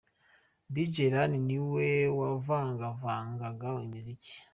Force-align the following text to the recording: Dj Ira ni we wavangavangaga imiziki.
Dj 0.73 0.95
Ira 1.05 1.21
ni 1.47 1.57
we 1.71 1.87
wavangavangaga 2.17 3.67
imiziki. 3.85 4.35